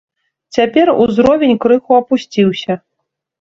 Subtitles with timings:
[0.55, 2.79] Цяпер узровень крыху апусціўся.